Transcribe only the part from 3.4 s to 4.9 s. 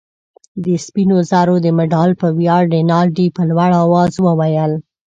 لوړ آواز وویل.